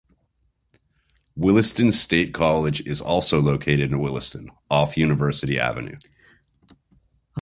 [1.35, 5.99] Williston State College is also located in Williston, off University Avenue.